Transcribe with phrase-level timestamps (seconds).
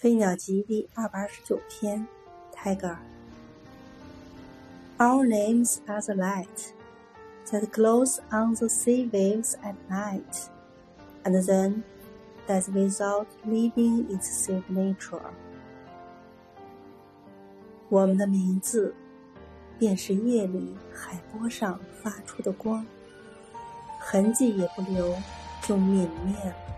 [0.00, 2.06] 飞鸟集第二百二十九篇，
[2.50, 2.96] 泰戈尔。
[4.96, 6.72] Our names are the light
[7.50, 10.48] that glows on the sea waves at night,
[11.22, 11.82] and then
[12.48, 15.20] dies without leaving its signature.
[17.90, 18.94] 我们的名字，
[19.78, 22.86] 便是夜里海波上发出的光，
[23.98, 25.14] 痕迹也不留，
[25.60, 26.69] 就泯灭了。